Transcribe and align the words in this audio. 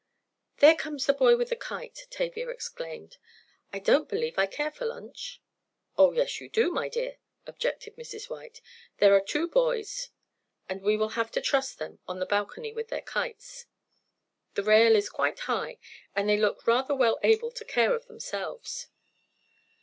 "There 0.57 0.73
comes 0.75 1.05
the 1.05 1.13
boy 1.13 1.37
with 1.37 1.49
the 1.49 1.55
kite," 1.55 2.07
Tavia 2.09 2.49
exclaimed. 2.49 3.17
"I 3.71 3.77
don't 3.77 4.09
believe 4.09 4.33
I 4.35 4.47
care 4.47 4.71
for 4.71 4.85
lunch." 4.87 5.43
"Oh, 5.95 6.11
yes 6.11 6.41
you 6.41 6.49
do, 6.49 6.71
my 6.71 6.89
dear," 6.89 7.17
objected 7.45 7.95
Mrs. 7.97 8.27
White. 8.27 8.61
"There 8.97 9.13
are 9.15 9.21
two 9.21 9.47
boys 9.47 10.09
and 10.67 10.81
we 10.81 10.97
will 10.97 11.09
have 11.09 11.29
to 11.33 11.39
trust 11.41 11.77
them 11.77 11.99
on 12.07 12.17
the 12.17 12.25
balcony 12.25 12.73
with 12.73 12.87
their 12.87 13.03
kites. 13.03 13.67
The 14.55 14.63
rail 14.63 14.95
is 14.95 15.07
quite 15.07 15.37
high, 15.41 15.77
and 16.15 16.27
they 16.27 16.37
look 16.37 16.65
rather 16.65 16.95
well 16.95 17.19
able 17.21 17.51
to 17.51 17.63
take 17.63 17.71
care 17.75 17.93
of 17.93 18.07
themselves." 18.07 18.87